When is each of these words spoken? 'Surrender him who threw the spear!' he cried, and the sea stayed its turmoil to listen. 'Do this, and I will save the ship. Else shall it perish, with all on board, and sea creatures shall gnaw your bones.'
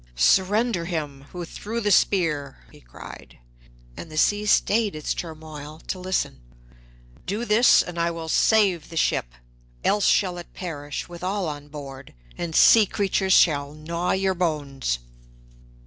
'Surrender 0.15 0.85
him 0.85 1.25
who 1.31 1.45
threw 1.45 1.79
the 1.79 1.91
spear!' 1.91 2.65
he 2.71 2.81
cried, 2.81 3.37
and 3.95 4.09
the 4.09 4.17
sea 4.17 4.47
stayed 4.47 4.95
its 4.95 5.13
turmoil 5.13 5.79
to 5.85 5.99
listen. 5.99 6.41
'Do 7.27 7.45
this, 7.45 7.83
and 7.83 7.99
I 7.99 8.09
will 8.09 8.27
save 8.27 8.89
the 8.89 8.97
ship. 8.97 9.27
Else 9.83 10.07
shall 10.07 10.39
it 10.39 10.55
perish, 10.55 11.07
with 11.07 11.23
all 11.23 11.47
on 11.47 11.67
board, 11.67 12.15
and 12.35 12.55
sea 12.55 12.87
creatures 12.87 13.33
shall 13.33 13.75
gnaw 13.75 14.13
your 14.13 14.33
bones.' 14.33 14.97